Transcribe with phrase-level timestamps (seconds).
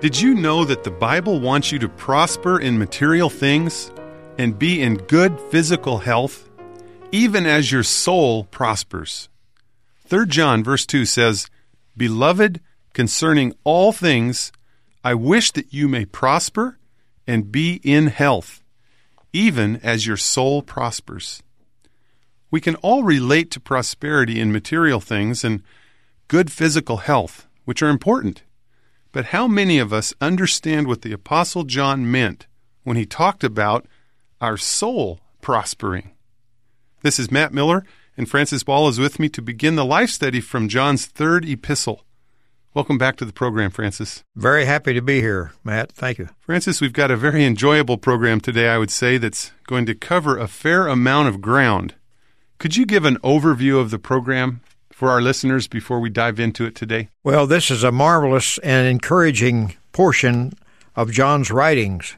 [0.00, 3.90] Did you know that the Bible wants you to prosper in material things
[4.38, 6.48] and be in good physical health,
[7.10, 9.28] even as your soul prospers?
[10.06, 11.48] 3 John verse 2 says,
[11.96, 12.60] Beloved,
[12.92, 14.52] concerning all things,
[15.02, 16.78] I wish that you may prosper
[17.26, 18.62] and be in health,
[19.32, 21.42] even as your soul prospers.
[22.52, 25.64] We can all relate to prosperity in material things and
[26.28, 28.44] good physical health, which are important.
[29.18, 32.46] But how many of us understand what the Apostle John meant
[32.84, 33.84] when he talked about
[34.40, 36.12] our soul prospering?
[37.02, 37.84] This is Matt Miller,
[38.16, 42.04] and Francis Ball is with me to begin the life study from John's third epistle.
[42.74, 44.22] Welcome back to the program, Francis.
[44.36, 45.90] Very happy to be here, Matt.
[45.90, 46.28] Thank you.
[46.38, 50.38] Francis, we've got a very enjoyable program today, I would say, that's going to cover
[50.38, 51.96] a fair amount of ground.
[52.58, 54.60] Could you give an overview of the program
[54.98, 57.08] for our listeners before we dive into it today?
[57.22, 60.54] Well, this is a marvelous and encouraging portion
[60.96, 62.16] of John's writings.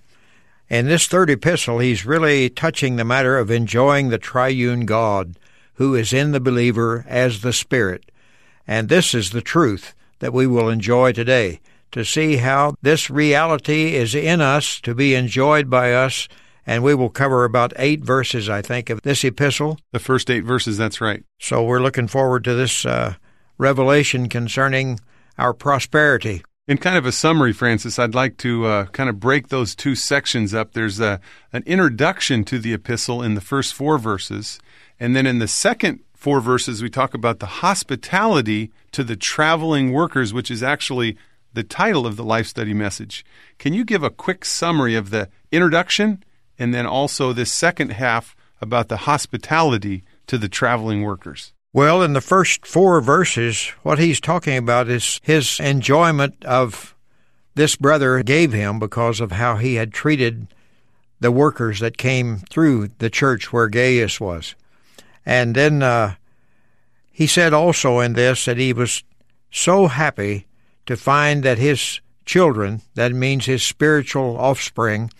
[0.70, 5.38] In this third epistle, he's really touching the matter of enjoying the triune God
[5.74, 8.10] who is in the believer as the Spirit.
[8.66, 11.60] And this is the truth that we will enjoy today
[11.92, 16.28] to see how this reality is in us to be enjoyed by us
[16.66, 19.78] and we will cover about eight verses, I think, of this epistle.
[19.92, 21.24] The first eight verses, that's right.
[21.38, 23.14] So we're looking forward to this uh,
[23.58, 25.00] revelation concerning
[25.38, 26.42] our prosperity.
[26.68, 29.94] In kind of a summary, Francis, I'd like to uh, kind of break those two
[29.94, 30.72] sections up.
[30.72, 31.20] There's a,
[31.52, 34.60] an introduction to the epistle in the first four verses,
[35.00, 39.90] and then in the second four verses, we talk about the hospitality to the traveling
[39.90, 41.16] workers, which is actually
[41.54, 43.24] the title of the life study message.
[43.58, 46.22] Can you give a quick summary of the introduction
[46.60, 51.52] and then also this second half about the hospitality to the traveling workers.
[51.72, 56.94] Well, in the first four verses, what he's talking about is his enjoyment of
[57.54, 60.48] this brother gave him because of how he had treated
[61.18, 64.54] the workers that came through the church where Gaius was.
[65.24, 66.14] And then uh,
[67.10, 69.02] he said also in this that he was
[69.50, 70.46] so happy
[70.86, 75.10] to find that his children, that means his spiritual offspring,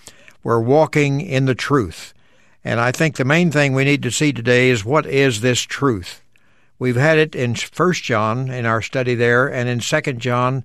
[0.43, 2.15] we're walking in the truth.
[2.65, 5.63] And I think the main thing we need to see today is what is this
[5.63, 6.23] truth?
[6.79, 10.65] We've had it in First John in our study there, and in Second John,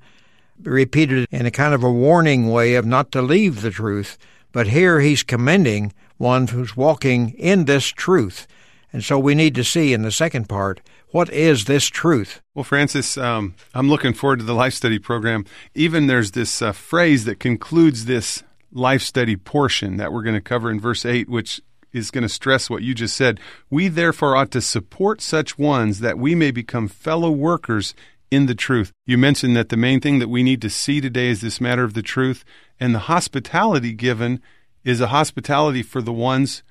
[0.61, 4.17] repeated in a kind of a warning way of not to leave the truth.
[4.51, 8.47] But here he's commending one who's walking in this truth.
[8.93, 12.41] And so we need to see in the second part what is this truth?
[12.53, 15.45] Well, Francis, um, I'm looking forward to the life study program.
[15.73, 18.43] Even there's this uh, phrase that concludes this
[18.75, 21.61] life study portion that we're going to cover in verse 8, which
[21.93, 23.39] is going to stress what you just said.
[23.69, 27.95] We therefore ought to support such ones that we may become fellow workers
[28.29, 28.91] in the truth.
[29.05, 31.83] You mentioned that the main thing that we need to see today is this matter
[31.83, 32.43] of the truth,
[32.79, 34.41] and the hospitality given
[34.83, 36.61] is a hospitality for the ones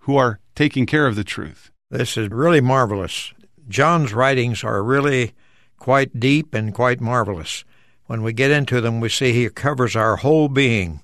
[0.00, 1.70] who are taking care of the truth.
[1.90, 3.32] This is really marvelous.
[3.68, 5.32] John's writings are really
[5.78, 7.64] quite deep and quite marvelous.
[8.06, 11.00] When we get into them, we see he covers our whole being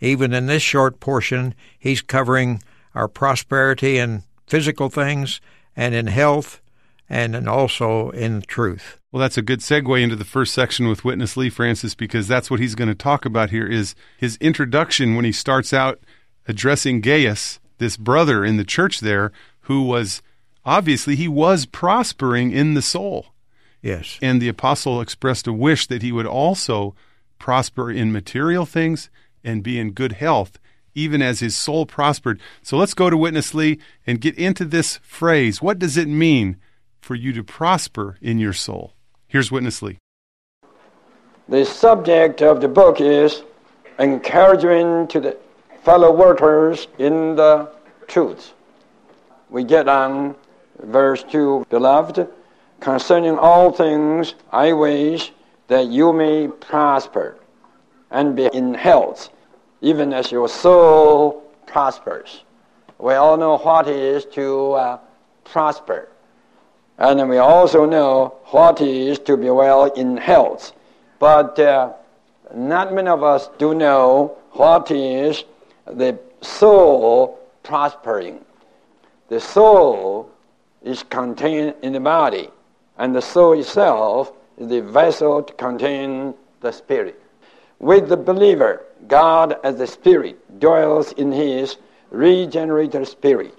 [0.00, 2.62] even in this short portion, he's covering
[2.94, 5.40] our prosperity in physical things
[5.76, 6.60] and in health
[7.08, 8.98] and also in truth.
[9.10, 12.50] Well, that's a good segue into the first section with Witness Lee Francis because that's
[12.50, 16.00] what he's going to talk about here is his introduction when he starts out
[16.46, 19.32] addressing Gaius, this brother in the church there
[19.62, 20.20] who was
[20.64, 23.26] obviously he was prospering in the soul.
[23.80, 24.18] Yes.
[24.20, 26.94] And the apostle expressed a wish that he would also
[27.38, 29.08] prosper in material things
[29.44, 30.58] and be in good health,
[30.94, 32.40] even as his soul prospered.
[32.62, 35.62] So let's go to Witness Lee and get into this phrase.
[35.62, 36.56] What does it mean
[37.00, 38.94] for you to prosper in your soul?
[39.26, 39.98] Here's Witness Lee.
[41.48, 43.42] The subject of the book is
[43.98, 45.36] encouragement to the
[45.82, 47.70] fellow workers in the
[48.06, 48.52] truth.
[49.50, 50.36] We get on
[50.78, 52.28] verse 2 Beloved,
[52.80, 55.32] concerning all things, I wish
[55.68, 57.38] that you may prosper
[58.10, 59.30] and be in health,
[59.80, 62.42] even as your soul prospers.
[62.98, 64.98] We all know what it is to uh,
[65.44, 66.08] prosper.
[66.98, 70.72] And we also know what it is to be well in health.
[71.18, 71.92] But uh,
[72.54, 75.44] not many of us do know what is
[75.86, 78.44] the soul prospering.
[79.28, 80.30] The soul
[80.82, 82.48] is contained in the body,
[82.96, 87.20] and the soul itself is the vessel to contain the spirit.
[87.80, 91.76] With the believer, God as the spirit dwells in his
[92.10, 93.54] regenerated spirit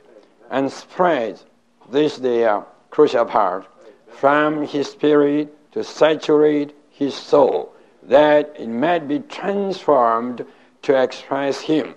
[0.50, 1.46] and spreads
[1.90, 3.66] this the crucial part
[4.10, 7.74] from his spirit to saturate his soul
[8.04, 10.46] that it might be transformed
[10.82, 11.96] to express him.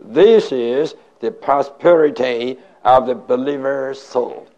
[0.00, 4.48] This is the prosperity of the believer's soul.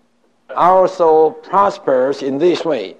[0.55, 2.97] Our soul prospers in this way.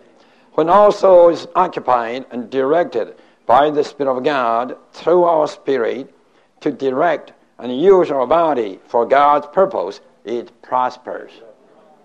[0.55, 3.15] When our soul is occupied and directed
[3.47, 6.13] by the spirit of god through our spirit
[6.61, 11.33] to direct and use our body for god's purpose it prospers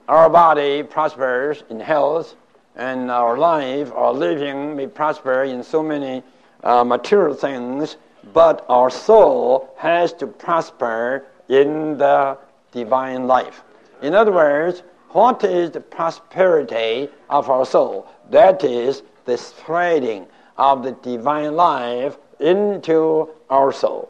[0.07, 2.35] our body prospers in health,
[2.77, 6.23] and our life, our living may prosper in so many
[6.63, 7.97] uh, material things,
[8.31, 12.37] but our soul has to prosper in the
[12.71, 13.63] divine life.
[14.01, 18.07] In other words, what is the prosperity of our soul?
[18.29, 24.09] That is the spreading of the divine life into our soul.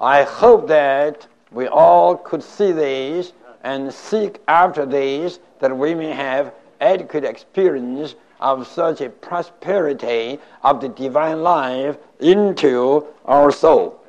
[0.00, 3.32] I hope that we all could see this
[3.64, 10.80] and seek after these that we may have adequate experience of such a prosperity of
[10.80, 14.00] the divine life into our soul.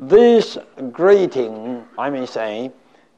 [0.00, 0.56] This
[0.92, 2.72] greeting, I may say,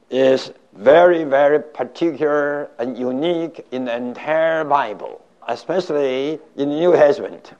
[0.09, 7.53] is very, very particular and unique in the entire Bible, especially in the New Testament.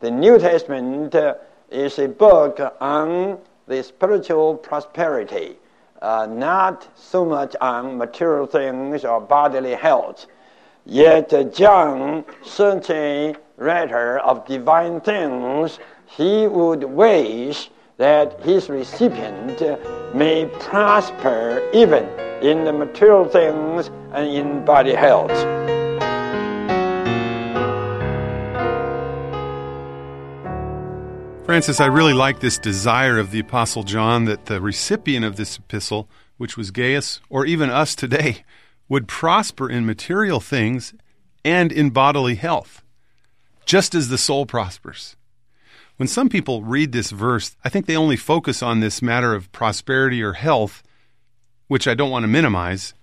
[0.00, 1.14] The New Testament
[1.70, 5.56] is a book on the spiritual prosperity
[6.04, 10.26] uh, not so much on material things or bodily health.
[10.84, 19.62] Yet uh, John, such a writer of divine things, he would wish that his recipient
[20.14, 22.04] may prosper even
[22.42, 25.32] in the material things and in body health.
[31.44, 35.58] Francis, I really like this desire of the Apostle John that the recipient of this
[35.58, 36.08] epistle,
[36.38, 38.44] which was Gaius, or even us today,
[38.88, 40.94] would prosper in material things
[41.44, 42.82] and in bodily health,
[43.66, 45.16] just as the soul prospers.
[45.98, 49.52] When some people read this verse, I think they only focus on this matter of
[49.52, 50.82] prosperity or health,
[51.68, 52.94] which I don't want to minimize,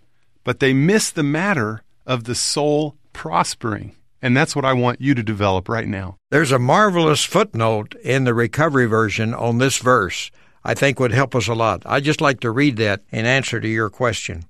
[0.44, 3.96] but they miss the matter of the soul prospering.
[4.22, 6.18] And that's what I want you to develop right now.
[6.30, 10.32] There's a marvelous footnote in the recovery version on this verse
[10.64, 11.82] I think would help us a lot.
[11.86, 14.46] I'd just like to read that in answer to your question.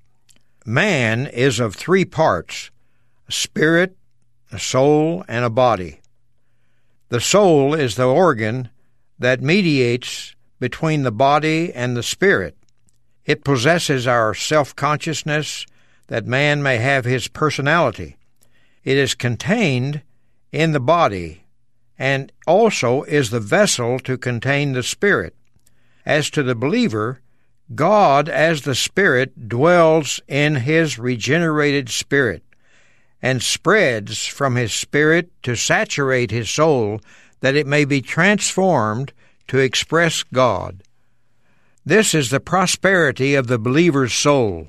[0.66, 2.70] Man is of three parts
[3.28, 3.96] a spirit,
[4.50, 6.00] a soul, and a body.
[7.08, 8.68] The soul is the organ
[9.18, 12.56] that mediates between the body and the spirit.
[13.24, 15.66] It possesses our self consciousness
[16.08, 18.16] that man may have his personality.
[18.84, 20.02] It is contained
[20.50, 21.44] in the body
[21.98, 25.34] and also is the vessel to contain the Spirit.
[26.04, 27.20] As to the believer,
[27.74, 32.42] God as the Spirit dwells in his regenerated spirit
[33.22, 37.00] and spreads from his spirit to saturate his soul
[37.40, 39.12] that it may be transformed
[39.46, 40.82] to express God.
[41.86, 44.68] This is the prosperity of the believer's soul.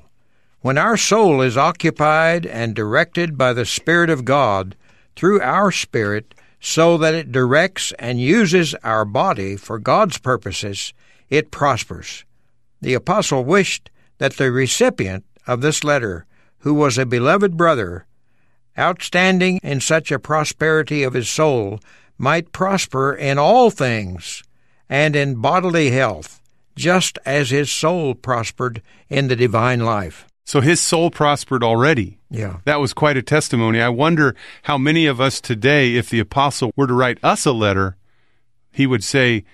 [0.64, 4.74] When our soul is occupied and directed by the Spirit of God
[5.14, 10.94] through our spirit, so that it directs and uses our body for God's purposes,
[11.28, 12.24] it prospers.
[12.80, 16.24] The apostle wished that the recipient of this letter,
[16.60, 18.06] who was a beloved brother,
[18.78, 21.78] outstanding in such a prosperity of his soul,
[22.16, 24.42] might prosper in all things
[24.88, 26.40] and in bodily health,
[26.74, 28.80] just as his soul prospered
[29.10, 30.26] in the divine life.
[30.44, 32.18] So his soul prospered already.
[32.30, 32.58] Yeah.
[32.64, 33.80] That was quite a testimony.
[33.80, 37.52] I wonder how many of us today, if the apostle were to write us a
[37.52, 37.96] letter,
[38.70, 39.44] he would say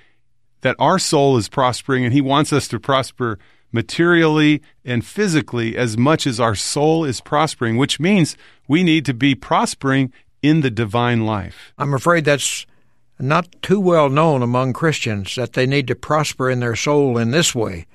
[0.63, 3.39] that our soul is prospering and he wants us to prosper
[3.73, 9.15] materially and physically as much as our soul is prospering, which means we need to
[9.15, 11.73] be prospering in the divine life.
[11.79, 12.67] I'm afraid that's
[13.19, 17.31] not too well known among Christians that they need to prosper in their soul in
[17.31, 17.87] this way,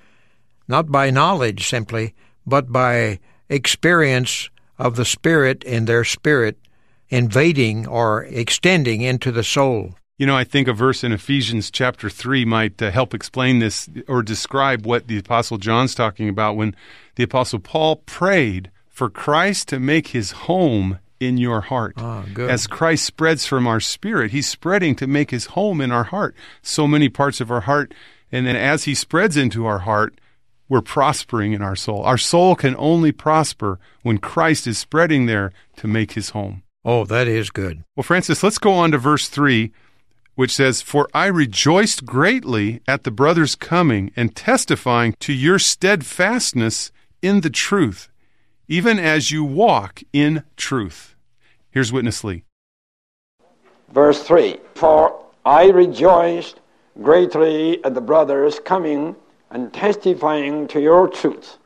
[0.67, 2.13] not by knowledge simply,
[2.45, 6.57] but by experience of the Spirit in their spirit
[7.09, 9.95] invading or extending into the soul.
[10.17, 13.89] You know, I think a verse in Ephesians chapter 3 might uh, help explain this
[14.07, 16.75] or describe what the Apostle John's talking about when
[17.15, 21.95] the Apostle Paul prayed for Christ to make his home in your heart.
[21.97, 22.49] Ah, good.
[22.49, 26.35] As Christ spreads from our spirit, He's spreading to make His home in our heart.
[26.61, 27.93] So many parts of our heart.
[28.31, 30.19] And then as He spreads into our heart,
[30.67, 32.01] we're prospering in our soul.
[32.03, 36.63] Our soul can only prosper when Christ is spreading there to make His home.
[36.84, 37.84] Oh, that is good.
[37.95, 39.72] Well, Francis, let's go on to verse 3,
[40.36, 46.91] which says, For I rejoiced greatly at the brothers coming and testifying to your steadfastness
[47.22, 48.10] in the truth,
[48.67, 51.15] even as you walk in truth.
[51.72, 52.43] Here's Witness Lee.
[53.91, 56.60] Verse 3 For I rejoiced
[57.01, 59.15] greatly at the brothers coming
[59.55, 61.59] and testifying to your truth.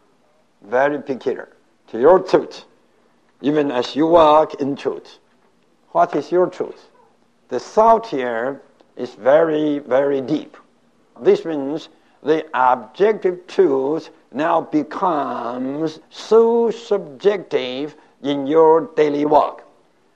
[0.62, 1.50] Very peculiar.
[1.88, 2.66] To your truth,
[3.42, 5.18] even as you walk in truth.
[5.94, 6.90] What is your truth?
[7.48, 8.62] The thought here
[8.96, 10.56] is very, very deep.
[11.20, 11.90] This means
[12.22, 19.64] the objective truth now becomes so subjective in your daily walk.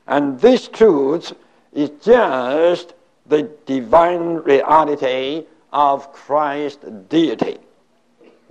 [0.06, 1.34] And this truth
[1.72, 2.94] is just
[3.26, 7.58] the divine reality of Christ's deity.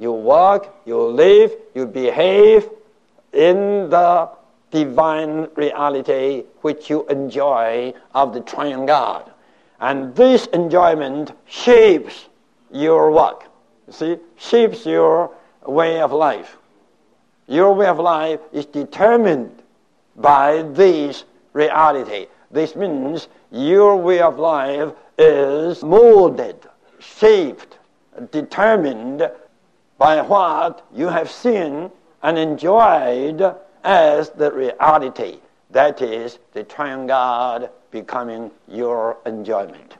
[0.02, 2.68] You walk, you live, you behave
[3.32, 4.30] in the
[4.72, 9.30] divine reality which you enjoy of the triune God.
[9.78, 12.28] And this enjoyment shapes
[12.72, 13.44] your work.
[13.86, 15.30] You see, shapes your
[15.64, 16.56] way of life.
[17.46, 19.62] Your way of life is determined
[20.16, 22.26] by this reality.
[22.50, 26.56] This means your way of life is molded,
[26.98, 27.78] shaped,
[28.32, 29.30] determined
[30.02, 31.88] by what you have seen
[32.24, 33.54] and enjoyed
[33.84, 35.38] as the reality.
[35.70, 39.94] That is the triune God becoming your enjoyment.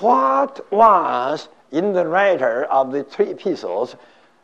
[0.00, 3.96] What was in the writer of the three epistles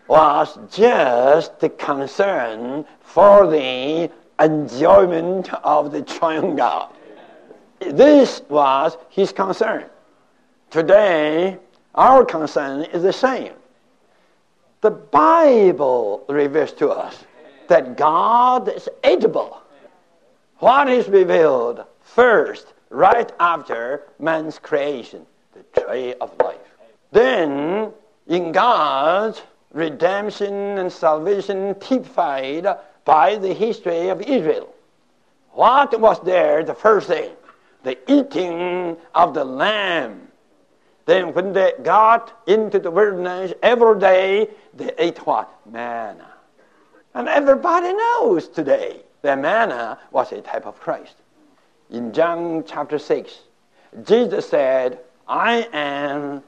[0.09, 6.93] was just the concern for the enjoyment of the triune God.
[7.81, 9.87] This was his concern.
[10.69, 11.57] Today,
[11.95, 13.55] our concern is the same.
[14.83, 17.25] The Bible reveals to us
[17.69, 19.62] that God is edible.
[20.59, 25.25] What is revealed first, right after man's creation?
[25.55, 26.57] The tree of life.
[27.12, 27.93] Then,
[28.27, 29.41] in God's
[29.73, 32.67] redemption and salvation typified
[33.05, 34.75] by the history of Israel.
[35.53, 37.31] What was there the first thing?
[37.85, 40.27] The eating of the lamb.
[41.05, 45.50] Then when they got into the wilderness every day, they ate what?
[45.71, 46.33] Manna.
[47.14, 51.17] And everybody knows today that manna was a type of Christ.
[51.91, 53.38] In John chapter 6,
[54.05, 54.99] Jesus said,
[55.29, 56.43] I am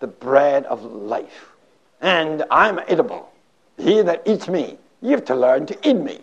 [0.00, 1.52] the bread of life,
[2.00, 3.32] and I'm edible.
[3.78, 6.20] He that eats me, you have to learn to eat me.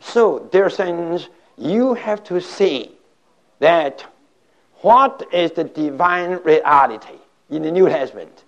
[0.00, 2.92] So, dear saints, you have to see
[3.60, 4.04] that
[4.82, 7.18] what is the divine reality
[7.50, 8.44] in the New Testament?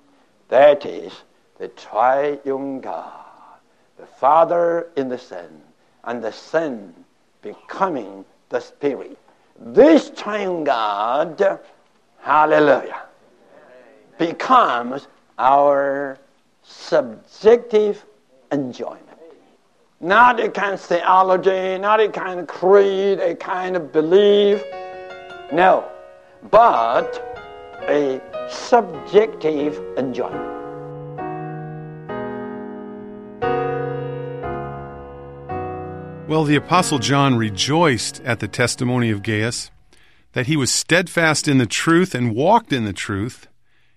[0.48, 1.12] That is
[1.58, 3.12] the triune God,
[3.98, 5.60] the Father in the Son,
[6.04, 6.94] and the Son
[7.42, 9.18] becoming the Spirit.
[9.58, 11.60] This triune God,
[12.20, 13.02] hallelujah,
[14.18, 16.18] becomes our
[16.62, 18.04] subjective
[18.52, 19.04] enjoyment.
[20.00, 24.62] Not a kind of theology, not a kind of creed, a kind of belief.
[25.52, 25.88] No,
[26.52, 27.24] but
[27.88, 30.57] a subjective enjoyment.
[36.28, 39.70] Well, the Apostle John rejoiced at the testimony of Gaius
[40.34, 43.46] that he was steadfast in the truth and walked in the truth.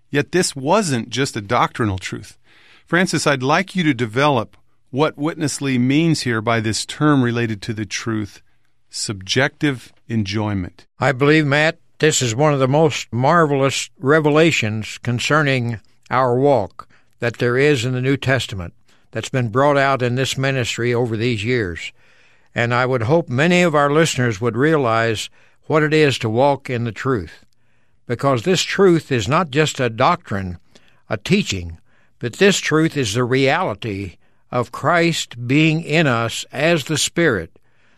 [0.09, 2.37] Yet this wasn't just a doctrinal truth.
[2.85, 4.55] Francis, I'd like you to develop
[4.91, 8.41] what Witness Lee means here by this term related to the truth
[8.89, 10.85] subjective enjoyment.
[10.99, 16.87] I believe, Matt, this is one of the most marvelous revelations concerning our walk
[17.19, 18.73] that there is in the New Testament
[19.11, 21.91] that's been brought out in this ministry over these years.
[22.53, 25.29] And I would hope many of our listeners would realize
[25.63, 27.45] what it is to walk in the truth.
[28.07, 30.57] Because this truth is not just a doctrine,
[31.09, 31.77] a teaching,
[32.19, 34.17] but this truth is the reality
[34.51, 37.57] of Christ being in us as the Spirit,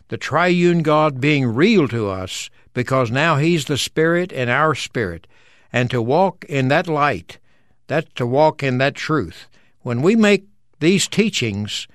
[0.10, 5.25] the triune God being real to us, because now He's the Spirit in our spirit.
[5.72, 7.39] And to walk in that light,
[7.88, 9.48] that's to walk in that truth.
[9.81, 10.45] When we make
[10.79, 11.88] these teachings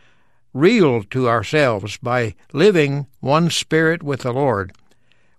[0.52, 4.72] real to ourselves by living one spirit with the Lord,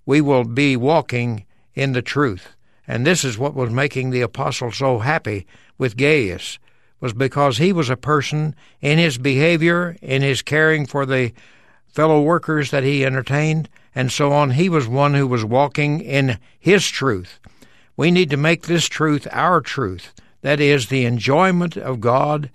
[0.05, 2.55] we will be walking in the truth.
[2.87, 5.45] And this is what was making the apostle so happy
[5.77, 6.59] with Gaius,
[6.99, 11.31] was because he was a person in his behavior, in his caring for the
[11.87, 14.51] fellow workers that he entertained, and so on.
[14.51, 17.39] He was one who was walking in His truth.
[17.97, 20.13] We need to make this truth our truth.
[20.41, 22.49] That is, the enjoyment of God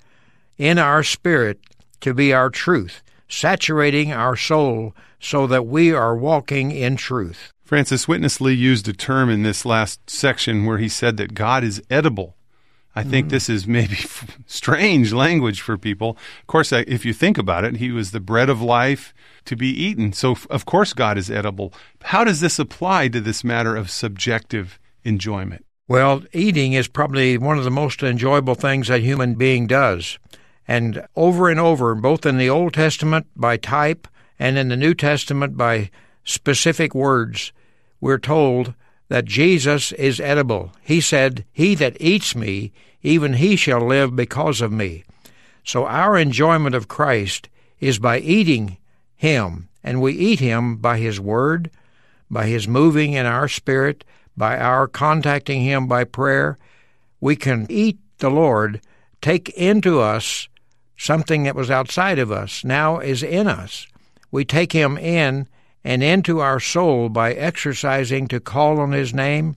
[0.56, 1.60] in our spirit
[2.00, 7.52] to be our truth, saturating our soul so that we are walking in truth.
[7.62, 11.64] Francis Witness Lee used a term in this last section where he said that God
[11.64, 12.36] is edible.
[12.94, 13.30] I think mm.
[13.30, 13.96] this is maybe
[14.46, 16.10] strange language for people.
[16.40, 19.12] Of course, if you think about it, he was the bread of life
[19.46, 20.12] to be eaten.
[20.12, 21.72] So, of course, God is edible.
[22.02, 25.64] How does this apply to this matter of subjective enjoyment?
[25.88, 30.18] Well, eating is probably one of the most enjoyable things a human being does.
[30.66, 34.94] And over and over, both in the Old Testament by type and in the New
[34.94, 35.90] Testament by
[36.24, 37.52] specific words,
[38.00, 38.74] we're told
[39.08, 40.72] that Jesus is edible.
[40.82, 45.04] He said, He that eats me, even he shall live because of me.
[45.64, 47.48] So our enjoyment of Christ
[47.80, 48.78] is by eating
[49.14, 51.70] him, and we eat him by his word,
[52.30, 54.04] by his moving in our spirit,
[54.36, 56.58] by our contacting Him by prayer,
[57.20, 58.80] we can eat the Lord,
[59.20, 60.48] take into us
[60.96, 63.86] something that was outside of us, now is in us.
[64.30, 65.48] We take Him in
[65.84, 69.56] and into our soul by exercising to call on His name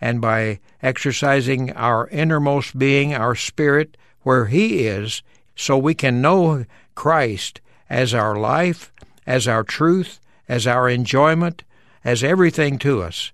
[0.00, 5.22] and by exercising our innermost being, our spirit, where He is,
[5.54, 6.64] so we can know
[6.94, 8.92] Christ as our life,
[9.26, 11.62] as our truth, as our enjoyment,
[12.04, 13.32] as everything to us.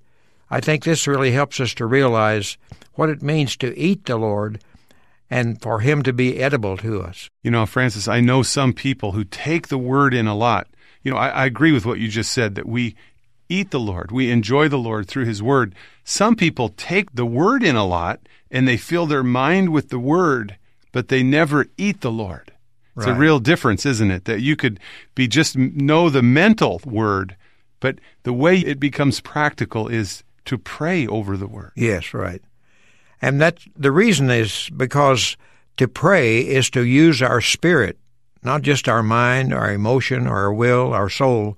[0.51, 2.57] I think this really helps us to realize
[2.95, 4.61] what it means to eat the Lord
[5.33, 7.29] and for Him to be edible to us.
[7.43, 10.69] You know, Francis, I know some people who take the Word in a lot.
[11.03, 12.95] You know, I, I agree with what you just said that we
[13.49, 15.75] eat the Lord, we enjoy the Lord through His Word.
[16.05, 18.21] Some people take the Word in a lot
[18.51, 20.59] and they fill their mind with the Word,
[20.93, 22.53] but they never eat the Lord.
[22.97, 23.17] It's right.
[23.17, 24.27] a real difference, isn't it?
[24.27, 24.79] That you could
[25.15, 27.37] be just know the mental word,
[27.81, 31.73] but the way it becomes practical is to pray over the word.
[31.75, 32.43] Yes, right.
[33.23, 35.37] And that the reason is because
[35.77, 37.97] to pray is to use our spirit,
[38.43, 41.57] not just our mind, our emotion, our will, our soul,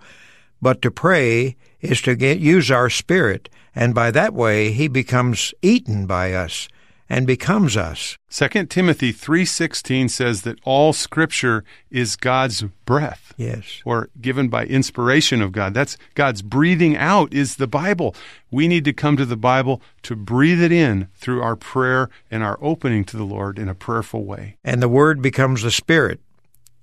[0.61, 5.55] but to pray is to get, use our spirit, and by that way he becomes
[5.63, 6.69] eaten by us
[7.15, 8.19] and becomes us.
[8.29, 13.33] 2 Timothy 3:16 says that all scripture is God's breath.
[13.37, 13.81] Yes.
[13.85, 15.75] Or given by inspiration of God.
[15.75, 18.17] That's God's breathing out is the Bible.
[18.51, 22.43] We need to come to the Bible to breathe it in through our prayer and
[22.43, 24.57] our opening to the Lord in a prayerful way.
[24.65, 26.19] And the word becomes the spirit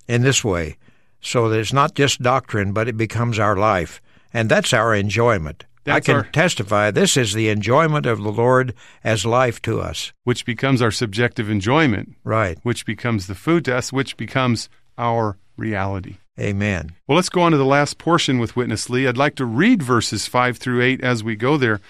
[0.08, 0.78] in this way.
[1.20, 4.00] So that it's not just doctrine, but it becomes our life.
[4.32, 5.66] And that's our enjoyment.
[5.84, 9.80] That's I can our, testify this is the enjoyment of the Lord as life to
[9.80, 10.12] us.
[10.24, 12.14] Which becomes our subjective enjoyment.
[12.24, 12.58] Right.
[12.62, 16.16] Which becomes the food to us, which becomes our reality.
[16.40, 16.92] Amen.
[17.06, 19.06] Well, let's go on to the last portion with Witness Lee.
[19.06, 21.80] I'd like to read verses 5 through 8 as we go there.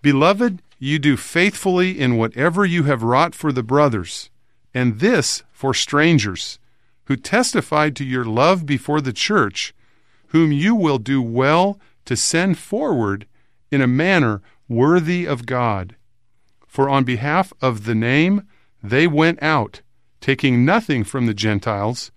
[0.00, 4.30] Beloved, you do faithfully in whatever you have wrought for the brothers,
[4.72, 6.58] and this for strangers,
[7.04, 9.74] who testified to your love before the church,
[10.28, 13.26] whom you will do well to send forward
[13.70, 15.96] in a manner worthy of God.
[16.66, 18.46] For on behalf of the name
[18.82, 19.82] they went out,
[20.20, 22.10] taking nothing from the Gentiles.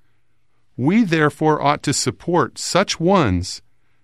[0.78, 3.62] We therefore ought to support such ones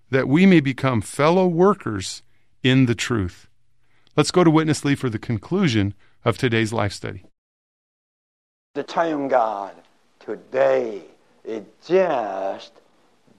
[0.09, 2.23] that we may become fellow workers
[2.63, 3.47] in the truth.
[4.15, 5.93] Let's go to Witness Lee for the conclusion
[6.25, 7.25] of today's life study.
[8.73, 9.75] The triune God
[10.19, 11.03] today
[11.43, 12.73] is just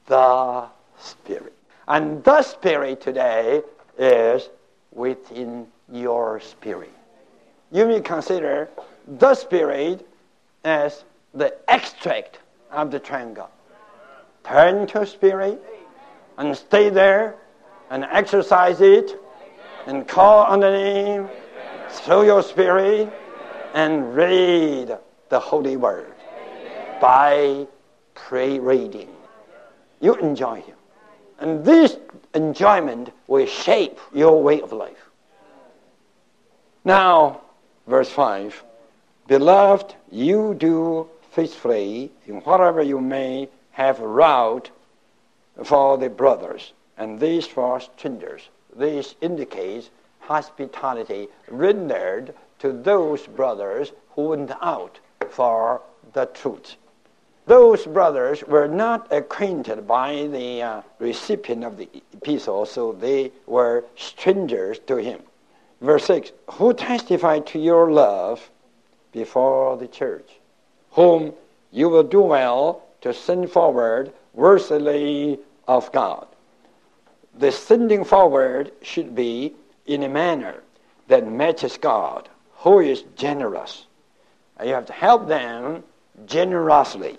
[0.07, 0.67] the
[0.99, 1.55] Spirit.
[1.87, 3.63] And the Spirit today
[4.01, 4.49] is
[4.93, 6.93] within your spirit.
[7.71, 8.69] You may consider
[9.07, 10.07] the spirit
[10.65, 12.39] as the extract
[12.73, 13.51] of the triune God.
[14.43, 15.63] Turn to spirit
[16.39, 17.37] and stay there
[17.91, 19.21] and exercise it
[19.87, 21.29] and call on the name
[21.91, 23.13] through your spirit
[23.75, 24.97] and read
[25.29, 26.13] the holy word
[27.01, 27.67] by
[28.15, 29.09] pray reading.
[30.01, 30.77] You enjoy Him.
[31.39, 31.97] And this
[32.35, 35.09] enjoyment will shape your way of life.
[36.85, 37.43] Now,
[37.87, 38.65] verse 5
[39.27, 44.71] Beloved, you do faithfully in whatever you may have wrought
[45.63, 48.49] for the brothers, and these for strangers.
[48.75, 49.91] This indicates
[50.21, 54.99] hospitality rendered to those brothers who went out
[55.31, 56.77] for the truth.
[57.51, 63.85] Those brothers were not acquainted by the uh, recipient of the epistle, so they were
[63.97, 65.21] strangers to him.
[65.81, 68.49] Verse 6 Who testified to your love
[69.11, 70.31] before the church,
[70.93, 71.33] whom
[71.73, 76.29] you will do well to send forward worthily of God.
[77.37, 79.55] the sending forward should be
[79.87, 80.63] in a manner
[81.09, 83.87] that matches God, who is generous.
[84.65, 85.83] You have to help them
[86.27, 87.19] generously.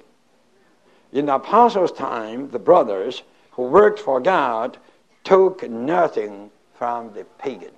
[1.14, 4.78] In the apostles' time, the brothers who worked for God
[5.24, 7.74] took nothing from the pagans.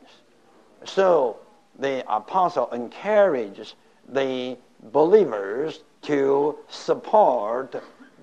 [0.86, 1.38] So
[1.78, 3.76] the apostle encourages
[4.08, 4.58] the
[4.92, 7.82] believers to support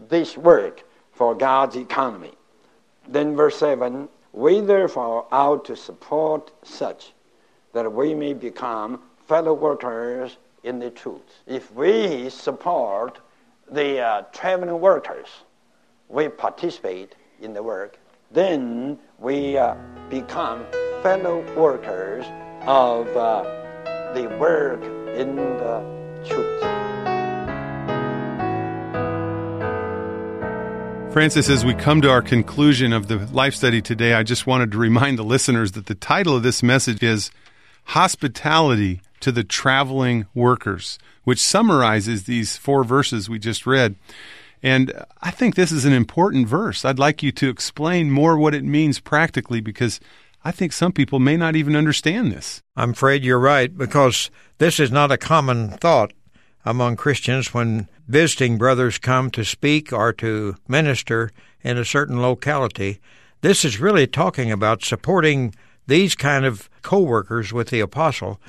[0.09, 2.33] this work for God's economy.
[3.09, 7.13] Then, verse 7 We therefore ought to support such
[7.73, 11.43] that we may become fellow workers in the truth.
[11.47, 13.19] If we support
[13.71, 15.29] the uh, traveling workers,
[16.09, 17.99] we participate in the work,
[18.33, 19.75] then we uh,
[20.09, 20.65] become
[21.03, 22.25] fellow workers
[22.67, 23.43] of uh,
[24.15, 24.83] the work
[25.17, 26.61] in the truth.
[31.13, 34.71] Francis, as we come to our conclusion of the life study today, I just wanted
[34.73, 37.31] to remind the listeners that the title of this message is
[37.85, 43.97] Hospitality to the Traveling Workers, which summarizes these four verses we just read.
[44.63, 46.85] And I think this is an important verse.
[46.85, 50.01] I'd like you to explain more what it means practically because
[50.45, 52.63] I think some people may not even understand this.
[52.77, 56.13] I'm afraid you're right because this is not a common thought
[56.65, 61.31] among Christians when visiting brothers come to speak or to minister
[61.63, 63.01] in a certain locality.
[63.41, 65.55] This is really talking about supporting
[65.87, 68.41] these kind of co-workers with the apostle.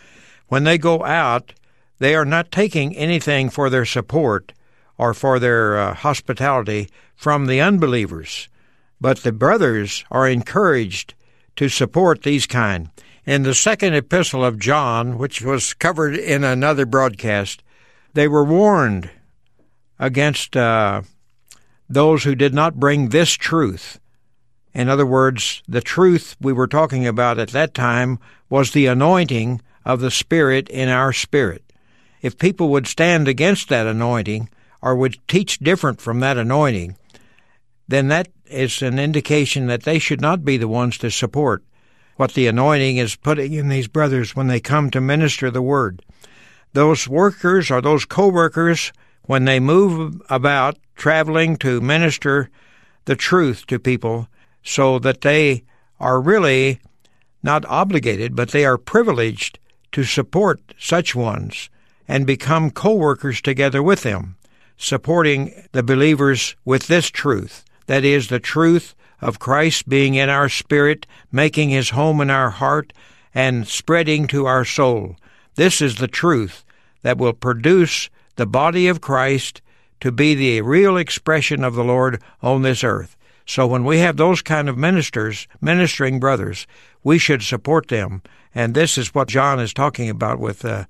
[0.52, 1.54] When they go out,
[2.00, 4.52] they are not taking anything for their support
[4.98, 8.50] or for their uh, hospitality from the unbelievers,
[9.00, 11.14] but the brothers are encouraged
[11.56, 12.90] to support these kind.
[13.26, 17.64] In the second epistle of John, which was covered in another broadcast,
[18.14, 19.10] they were warned
[20.00, 21.04] against uh,
[21.88, 24.02] those who did not bring this truth.
[24.74, 29.62] In other words, the truth we were talking about at that time was the anointing
[29.86, 31.63] of the Spirit in our spirit.
[32.22, 34.50] If people would stand against that anointing
[34.82, 36.98] or would teach different from that anointing,
[37.88, 41.63] then that is an indication that they should not be the ones to support
[42.17, 46.04] what the anointing is putting in these brothers when they come to minister the word.
[46.74, 52.50] Those workers or those co workers when they move about traveling to minister
[53.06, 54.28] the truth to people
[54.63, 55.63] so that they
[56.00, 56.80] are really
[57.44, 59.58] not obligated, but they are privileged
[59.91, 61.69] to support such ones
[62.08, 64.36] and become co workers together with them,
[64.77, 70.49] supporting the believers with this truth that is, the truth of Christ being in our
[70.49, 72.93] spirit, making his home in our heart,
[73.34, 75.15] and spreading to our soul.
[75.56, 76.63] This is the truth
[77.01, 79.62] that will produce the body of Christ
[79.99, 83.15] to be the real expression of the Lord on this earth.
[83.52, 86.66] So when we have those kind of ministers, ministering brothers,
[87.04, 88.22] we should support them.
[88.56, 90.86] And this is what John is talking about with uh,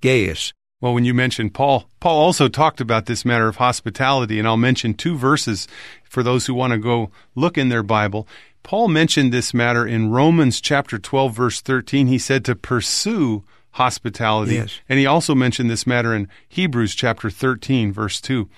[0.00, 0.54] Gaius.
[0.80, 4.56] Well, when you mentioned Paul, Paul also talked about this matter of hospitality, and I'll
[4.56, 5.68] mention two verses
[6.04, 8.26] for those who want to go look in their Bible.
[8.62, 12.06] Paul mentioned this matter in Romans chapter 12 verse 13.
[12.06, 14.54] He said to pursue hospitality.
[14.54, 14.80] Yes.
[14.88, 18.48] And he also mentioned this matter in Hebrews chapter 13 verse 2.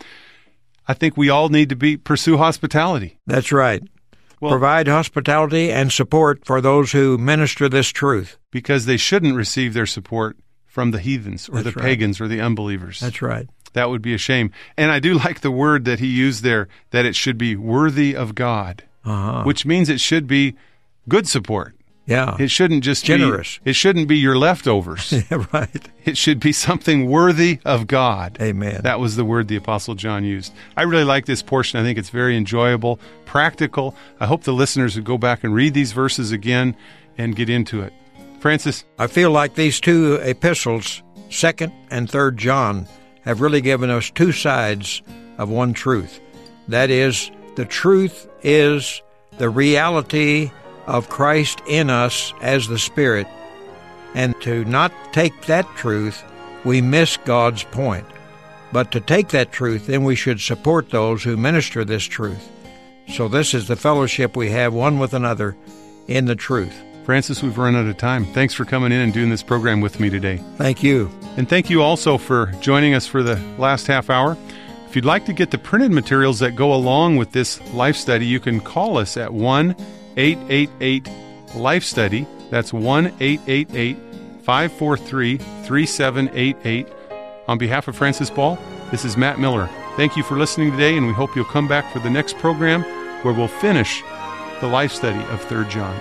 [0.88, 3.18] I think we all need to be pursue hospitality.
[3.26, 3.82] That's right.
[4.40, 8.36] Well- Provide hospitality and support for those who minister this truth.
[8.50, 10.34] because they shouldn't receive their support
[10.66, 11.84] from the heathens or That's the right.
[11.90, 13.00] pagans or the unbelievers.
[13.00, 13.46] That's right.
[13.74, 14.50] That would be a shame.
[14.78, 18.16] And I do like the word that he used there that it should be worthy
[18.16, 19.42] of God, Uh-huh.
[19.44, 20.54] which means it should be
[21.10, 21.74] good support.
[22.08, 22.36] Yeah.
[22.38, 23.58] It shouldn't just Generous.
[23.58, 25.12] Be, it shouldn't be your leftovers.
[25.52, 25.88] right.
[26.06, 28.38] it should be something worthy of God.
[28.40, 28.80] Amen.
[28.82, 30.54] That was the word the Apostle John used.
[30.74, 31.78] I really like this portion.
[31.78, 33.94] I think it's very enjoyable, practical.
[34.20, 36.74] I hope the listeners would go back and read these verses again
[37.18, 37.92] and get into it.
[38.40, 42.88] Francis, I feel like these two epistles, 2nd and 3rd John,
[43.26, 45.02] have really given us two sides
[45.36, 46.20] of one truth.
[46.68, 49.02] That is, the truth is
[49.36, 50.50] the reality
[50.88, 53.28] of Christ in us as the Spirit.
[54.14, 56.24] And to not take that truth,
[56.64, 58.06] we miss God's point.
[58.72, 62.50] But to take that truth, then we should support those who minister this truth.
[63.08, 65.56] So this is the fellowship we have one with another
[66.08, 66.74] in the truth.
[67.04, 68.26] Francis, we've run out of time.
[68.26, 70.42] Thanks for coming in and doing this program with me today.
[70.56, 71.10] Thank you.
[71.36, 74.36] And thank you also for joining us for the last half hour.
[74.86, 78.26] If you'd like to get the printed materials that go along with this life study,
[78.26, 79.74] you can call us at 1
[80.18, 81.08] 888
[81.54, 82.26] Life Study.
[82.50, 83.96] That's 1 888
[84.42, 86.88] 543 3788.
[87.46, 88.58] On behalf of Francis Ball,
[88.90, 89.70] this is Matt Miller.
[89.96, 92.82] Thank you for listening today, and we hope you'll come back for the next program
[93.22, 94.02] where we'll finish
[94.60, 95.98] the life study of 3 John.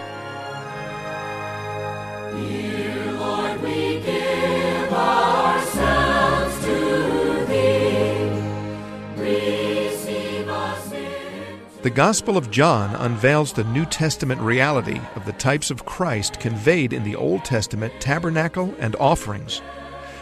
[11.88, 16.92] The Gospel of John unveils the New Testament reality of the types of Christ conveyed
[16.92, 19.62] in the Old Testament tabernacle and offerings.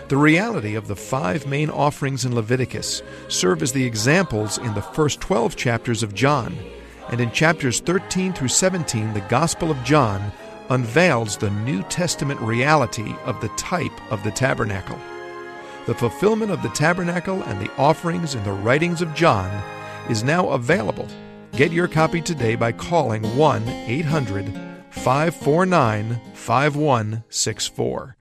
[0.08, 4.84] The reality of the five main offerings in Leviticus serve as the examples in the
[4.84, 6.56] first 12 chapters of John,
[7.10, 10.32] and in chapters 13 through 17, the Gospel of John
[10.70, 15.00] unveils the New Testament reality of the type of the tabernacle.
[15.88, 19.50] The fulfillment of the tabernacle and the offerings in the writings of John
[20.12, 21.10] is now available
[21.56, 24.46] Get your copy today by calling 1 800
[24.90, 28.14] 549 5164.